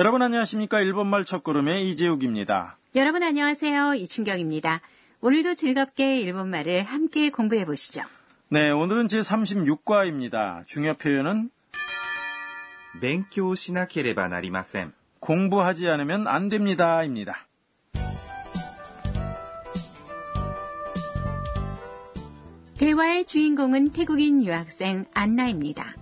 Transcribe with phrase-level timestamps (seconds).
[0.00, 0.80] 여러분 안녕하십니까?
[0.80, 2.78] 일본말 첫걸음의 이재욱입니다.
[2.94, 3.94] 여러분 안녕하세요.
[3.94, 4.80] 이춘경입니다.
[5.20, 8.02] 오늘도 즐겁게 일본말을 함께 공부해 보시죠.
[8.50, 10.66] 네, 오늘은 제36과입니다.
[10.66, 11.50] 중요 표현은
[13.00, 14.92] 勉強しなければなりません。
[15.20, 17.46] 공부하지 않으면 안 됩니다입니다.
[22.78, 25.94] 대화의 주인공은 태국인 유학생 안나입니다.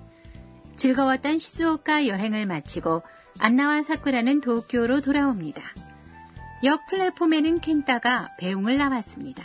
[0.79, 3.03] 즐거웠던 시즈오카 여행을 마치고
[3.41, 5.61] 안나와 사쿠라는 도쿄로 돌아옵니다.
[6.65, 9.45] 역 플랫폼에는 켄타가 배웅을 나왔습니다.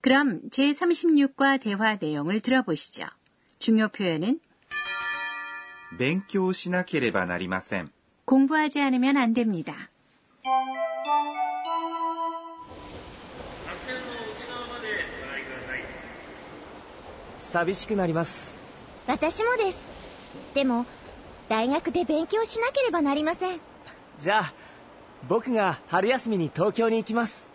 [0.00, 3.06] 그럼 제36과 대화 내용을 들어보시죠.
[3.58, 4.40] 중요 표현은
[5.98, 7.88] 勉強しなければなりません。
[8.24, 9.88] 공부하지 않으면 안 됩니다.
[10.44, 10.52] 白
[13.86, 14.00] 線の
[14.30, 14.88] 内側まで
[15.20, 15.82] ご覧ください
[17.38, 18.54] 寂しくなります
[19.06, 19.87] 私もです
[20.54, 20.86] でも
[21.48, 23.60] 大学で勉強しなければなりません
[24.20, 24.52] じゃあ
[25.28, 27.48] 僕が春休みに東京に行きます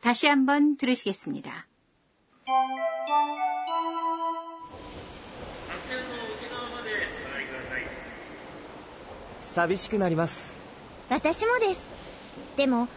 [0.00, 1.66] 다시 한번 들으시겠습니다.
[5.68, 6.90] 白線の内側まで
[7.24, 7.82] ご覧ください
[9.40, 10.56] 寂しくなります
[11.10, 11.82] 私もです
[12.56, 12.88] でも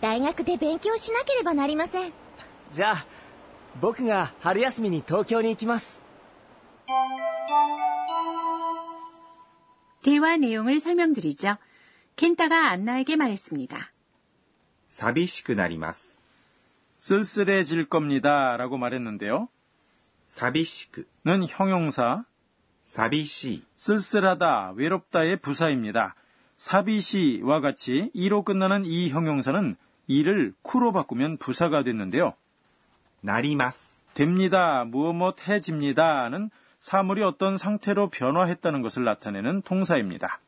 [0.00, 2.12] 大学で勉強しなければなりません
[2.72, 3.06] じゃあ
[3.80, 6.00] 僕が春休みに東京に行きます
[10.02, 11.56] 대화 내용을 설명드리죠.
[12.16, 13.92] 켄타가 안나에게 말했습니다.
[14.90, 16.18] 寂しくなります。
[16.98, 18.56] 쓸쓸해질 겁니다.
[18.56, 19.48] 라고 말했는데요.
[20.28, 22.24] 寂しく、 는 형용사,
[22.86, 26.14] 寂しい、 쓸쓸하다, 외롭다의 부사입니다.
[26.56, 29.76] 사비시와 같이 이로 끝나는 이 형용사는
[30.08, 32.34] 이를 쿠로 바꾸면 부사가 됐는데요.
[33.23, 33.93] 나리마스.
[34.13, 34.83] 됩니다.
[34.85, 40.39] 무엇 해집니다는 사물이 어떤 상태로 변화했다는 것을 나타내는 동사입니다.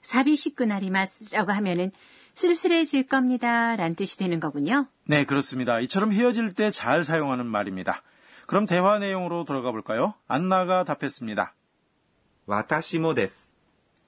[0.00, 1.92] 사비식구 나리마스라고 하면은
[2.34, 3.76] 쓸쓸해질 겁니다.
[3.76, 4.86] 라는 뜻이 되는 거군요.
[5.04, 5.78] 네, 그렇습니다.
[5.80, 8.02] 이처럼 헤어질 때 잘 사용하는 말입니다.
[8.46, 10.14] 그럼 대화 내용으로 들어가 볼까요?
[10.26, 11.54] 안나가 답했습니다.
[12.46, 13.52] 와타시모 데스.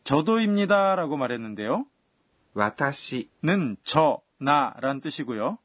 [0.04, 0.96] 저도입니다.
[0.96, 1.84] 라고 말했는데요.
[2.54, 5.58] 와타시는 저, 나란 뜻이고요.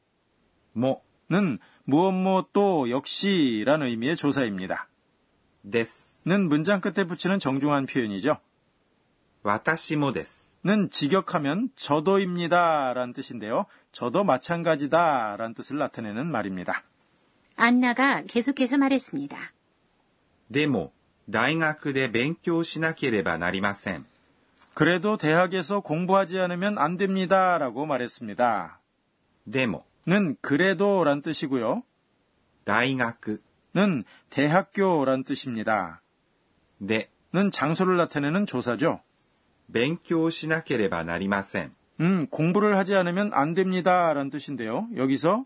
[0.74, 4.87] 모는 무엇 무엇도 역시란 의미의 조사입니다.
[5.69, 6.21] です。
[6.25, 8.37] 는 문장 끝에 붙이는 정중한 표현이죠.
[9.43, 10.57] 私もです。
[10.65, 12.93] 는 직역하면 저도입니다.
[12.93, 13.65] 란 뜻인데요.
[13.91, 15.35] 저도 마찬가지다.
[15.37, 16.83] 란 뜻을 나타내는 말입니다.
[17.55, 19.37] 안나가 계속해서 말했습니다.
[20.49, 20.93] でも、
[21.29, 24.05] 大学で勉強しなければなりません。
[24.73, 27.57] 그래도 대학에서 공부하지 않으면 안 됩니다.
[27.57, 28.79] 라고 말했습니다.
[29.45, 31.83] でも、 는 그래도 란 뜻이고요.
[32.65, 33.39] 大学
[33.75, 36.01] 는 대학교란 뜻입니다.
[36.81, 39.01] で 는 장소를 나타내는 조사죠.
[39.67, 41.71] 勉強しなければなりません。
[42.01, 44.13] 음, 공부를 하지 않으면 안 됩니다.
[44.13, 44.87] 란 뜻인데요.
[44.95, 45.45] 여기서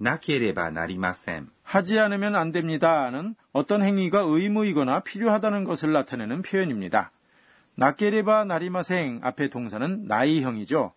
[0.00, 1.50] なければなりません。
[1.62, 7.10] 하지 않으면 안 됩니다는 어떤 행위가 의무이거나 필요하다는 것을 나타내는 표현입니다.
[7.76, 10.92] 나케레바 나리마생 앞의 동사는 나이형이죠.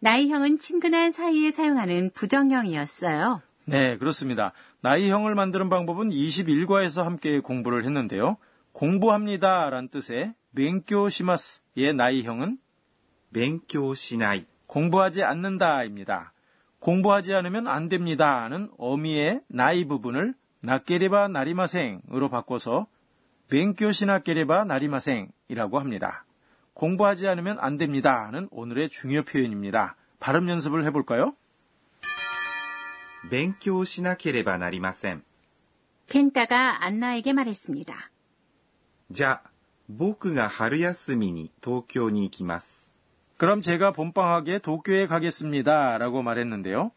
[0.00, 3.42] 나이형은 친근한 사이에 사용하는 부정형이었어요.
[3.66, 4.52] 네, 그렇습니다.
[4.80, 8.38] 나이형을 만드는 방법은 21과에서 함께 공부를 했는데요.
[8.72, 12.58] 공부합니다 라는 뜻의 맹교시마스의 나이형은
[13.28, 16.32] 맹교시나이 공부하지 않는다입니다.
[16.78, 22.86] 공부하지 않으면 안 됩니다는 어미의 나이 부분을 나케레바 나리마생으로 바꿔서
[23.50, 26.24] 맹교시나 케레바 나리마생이라고 합니다.
[26.79, 29.95] 공부하지 않으면 안 됩니다는 오늘의 중요 표현입니다.
[30.19, 31.35] 발음 연습을 해볼까요?
[33.29, 35.23] 勉強しなければなりません。
[36.07, 37.93] 켄타가 안나에게 말했습니다.
[39.11, 39.49] じゃあ、
[39.87, 42.95] 僕が春休みに東京に行きます。
[43.37, 45.97] 그럼 제가 봄방학에 도쿄에 가겠습니다.
[45.97, 46.91] 라고 말했는데요.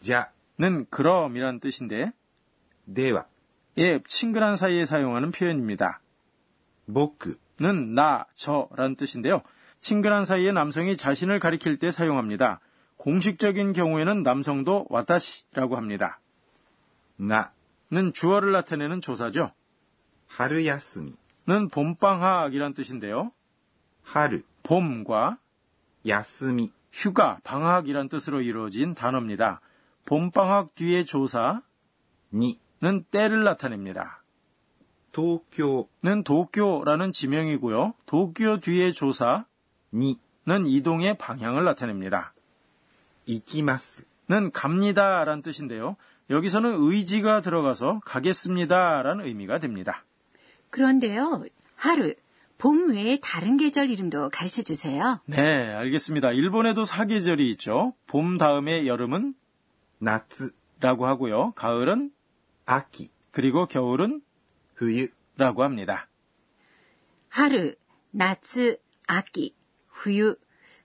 [0.00, 2.12] じゃあ、 는 그럼이란 뜻인데,
[2.86, 3.26] では、
[3.78, 6.00] 예, 친근한 사이에 사용하는 표현입니다.
[6.86, 9.41] 僕 는 나, 저 라는 뜻인데요.
[9.79, 12.59] 친근한 사이에 남성이 자신을 가리킬 때 사용합니다.
[12.97, 16.19] 공식적인 경우에는 남성도 와타시라고 합니다.
[17.15, 19.51] 나는 주어를 나타내는 조사죠.
[20.27, 23.31] 하루야스미는 봄방학이란 뜻인데요.
[24.03, 25.37] 하루 봄과
[26.07, 29.61] 야스미 휴가 방학이란 뜻으로 이루어진 단어입니다.
[30.05, 31.61] 봄방학 뒤에 조사
[32.33, 34.21] 니는 때를 나타냅니다.
[35.17, 37.95] 도쿄는 도쿄라는 지명이고요.
[38.05, 39.45] 도쿄 뒤에 조사
[39.91, 42.33] 니는 이동의 방향을 나타냅니다.
[43.25, 45.95] 이기마스는 갑니다라는 뜻인데요.
[46.29, 50.03] 여기서는 의지가 들어가서 가겠습니다라는 의미가 됩니다.
[50.69, 52.13] 그런데요, 하루
[52.59, 55.19] 봄 외에 다른 계절 이름도 가르쳐 주세요.
[55.25, 56.31] 네, 알겠습니다.
[56.31, 57.93] 일본에도 사계절이 있죠.
[58.05, 59.33] 봄 다음에 여름은
[59.97, 61.53] 나츠라고 하고요.
[61.55, 62.11] 가을은
[62.67, 64.21] 아키, 그리고 겨울은
[64.78, 66.08] 冬、 라고 합니다.
[67.28, 67.74] 하루,
[68.10, 68.76] 나츠,
[69.06, 69.54] 아기,
[69.88, 70.36] 후유.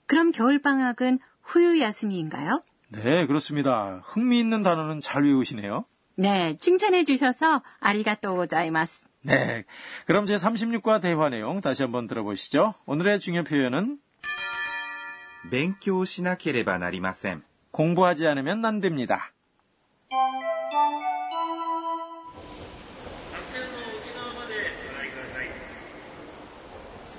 [0.05, 2.63] 그럼 겨울방학은 후유 야스미인가요?
[2.89, 4.01] 네, 그렇습니다.
[4.03, 5.85] 흥미있는 단어는 잘 외우시네요.
[6.15, 9.05] 네, 칭찬해 주셔서 아리가또 고자이마스.
[9.23, 9.65] 네.
[10.05, 12.73] 그럼 제 36과 대화 내용 다시 한번 들어보시죠.
[12.85, 13.99] 오늘의 중요 표현은
[15.51, 17.43] 勉強しなければなりません。
[17.71, 19.31] 공부하지 않으면 안 됩니다.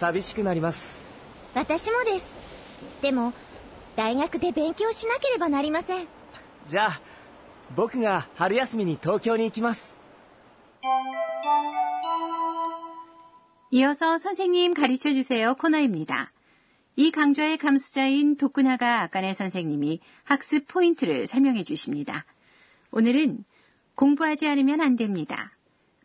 [0.02, 1.00] 寂しくなります
[1.54, 2.26] 私もです
[3.02, 3.32] でも
[3.96, 6.06] 大学で勉強しなければなりません
[6.66, 7.00] じゃあ
[7.74, 9.96] 僕が春休みに東京に行きます
[13.70, 16.30] 이어서 선생님 가르쳐 주세요 코너입니다.
[16.96, 22.24] 이 강좌의 감수자인 도쿠나가 아까네 선생님이 학습 포인트를 설명해 주십니다.
[22.92, 23.44] 오늘은
[23.94, 25.52] 공부하지 않으면 안 됩니다.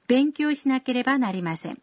[0.07, 1.75] 뱅교 시나케레바 나리마셈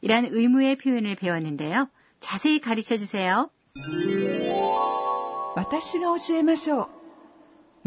[0.00, 1.88] 이란 의무의 표현을 배웠는데요.
[2.20, 3.50] 자세히 가르쳐 주세요.
[5.56, 6.88] 私が教えましょう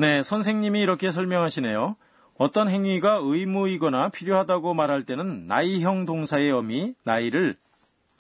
[0.02, 1.96] 네, 선생님이 이렇게 설명하시네요.
[2.38, 7.58] 어떤 행위가 의무이거나 필요하다고 말할 때는 나이형 동사의 어미 나이를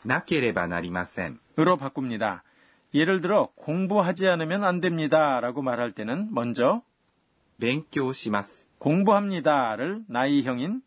[0.06, 1.40] なければなりません。
[1.60, 2.44] 으로 바꿉니다.
[2.94, 6.82] 예를 들어 공부하지 않으면 안 됩니다라고 말할 때는 먼저
[7.60, 8.72] 勉強します。
[8.80, 10.82] 공부합니다를 나이형인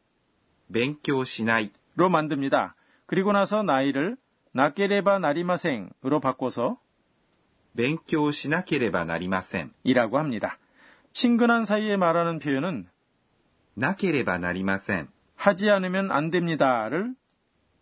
[0.71, 1.71] 勉強しない。
[1.97, 2.74] 로 만듭니다.
[3.07, 4.17] 그리고 나서 나이를
[4.53, 6.79] 나케레바 나리마생으로 바꿔서
[7.75, 9.73] 勉強しなければなりません。
[9.85, 10.59] 이라고 합니다.
[11.13, 12.89] 친근한 사이에 말하는 표현은
[13.77, 15.09] なければなりません。
[15.37, 17.15] 하지 않으면 안 됩니다를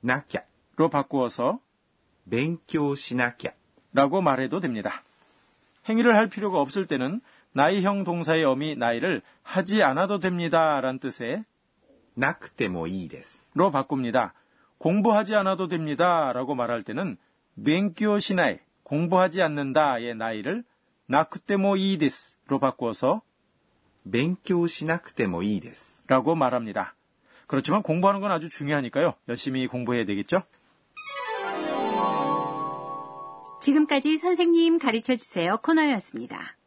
[0.02, 0.44] なきゃ。
[0.76, 1.60] 로 바꾸어서
[2.28, 3.52] 勉強しなきゃ。
[3.94, 5.02] 라고 말해도 됩니다.
[5.88, 7.20] 행위를 할 필요가 없을 때는
[7.52, 10.80] 나이형 동사의 어미 나이를 하지 않아도 됩니다.
[10.82, 11.44] 란 뜻의
[12.16, 13.50] なくてもいいです。
[13.54, 14.34] 로 바꿉니다.
[14.83, 16.33] 공부하지 않아도 됩니다.
[16.33, 17.15] 라고 말할 때는
[17.53, 20.65] 맹교 시나이, 공부하지 않는다의 나이를
[21.05, 23.21] 나쿠테모 이데스로 바꾸어서
[24.03, 26.95] 맹교 시나쿠테모 이데스 라고 말합니다.
[27.47, 29.13] 그렇지만 공부하는 건 아주 중요하니까요.
[29.29, 30.43] 열심히 공부해야 되겠죠?
[33.61, 36.57] 지금까지 선생님 가르쳐 주세요 코너였습니다.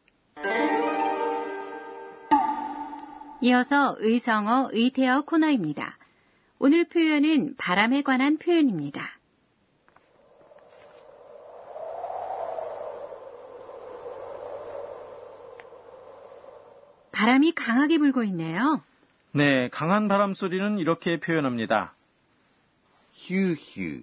[3.42, 5.98] 이어서 의성어 의태어 코너입니다.
[6.58, 9.02] 오늘 표현은 바람에 관한 표현입니다.
[17.12, 18.82] 바람이 강하게 불고 있네요.
[19.32, 21.94] 네, 강한 바람 소리는 이렇게 표현합니다.
[23.14, 24.02] 휴휴,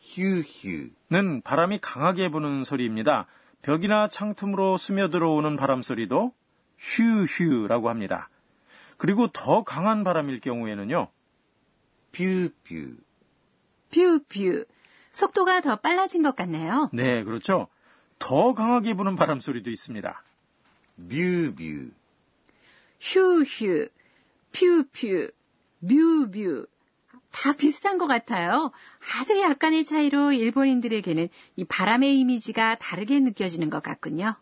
[0.00, 3.26] 휴휴는 바람이 강하게 부는 소리입니다.
[3.62, 6.32] 벽이나 창틈으로 스며들어오는 바람 소리도
[6.78, 8.28] 휴휴라고 합니다.
[8.96, 11.08] 그리고 더 강한 바람일 경우에는요,
[12.14, 12.96] ピューピュー.
[13.90, 14.64] ピューピュー.
[15.10, 16.90] 속도가 더 빨라진 것 같네요.
[16.92, 17.68] 네, 그렇죠.
[18.18, 20.22] 더 강하게 부는 바람 소리도 있습니다.
[20.96, 21.90] 뮤뮤.
[23.00, 23.88] ヒューヒュー.
[24.52, 25.30] ピューピュー.
[25.80, 26.66] ビュービュー.
[27.30, 28.70] 다 비슷한 것 같아요.
[29.18, 34.36] 아주 약간의 차이로 일본인들에게는 이 바람의 이미지가 다르게 느껴지는 것 같군요.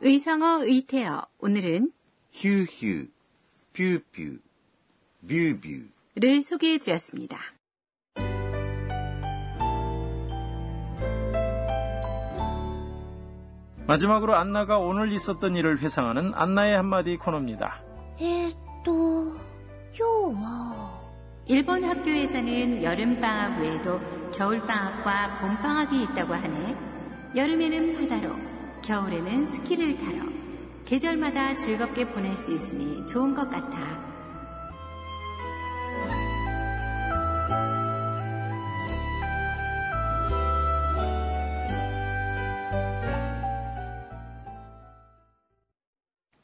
[0.00, 1.90] 의성어 의태어 오늘은
[2.32, 3.13] 휴휴
[3.74, 4.38] 뷰뷰,
[5.26, 7.36] 뷰뷰를 소개해 드렸습니다.
[13.88, 17.82] 마지막으로 안나가 오늘 있었던 일을 회상하는 안나의 한마디 코너입니다.
[18.20, 19.36] 에또
[20.00, 21.12] 요워.
[21.46, 24.00] 일본 학교에서는 여름방학 외에도
[24.32, 26.76] 겨울방학과 봄방학이 있다고 하네.
[27.36, 28.36] 여름에는 바다로,
[28.82, 30.33] 겨울에는 스키를 타러,
[30.85, 34.09] 계절마다 즐겁게 보낼 수 있으니 좋은 것 같아.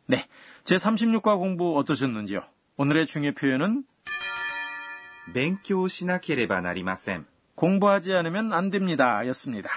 [0.08, 0.28] 네,
[0.64, 2.42] 제 36과 공부 어떠셨는지요?
[2.78, 3.86] 오늘의 중요 표현은
[5.34, 7.26] 勉強しなければなりません。
[7.56, 9.26] 공부하지 않으면 안 됩니다.
[9.28, 9.70] 였습니다.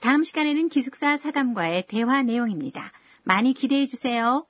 [0.00, 2.92] 다음 시간에는 기숙사 사감과의 대화 내용입니다.
[3.29, 4.47] 많이 기대해 주세요.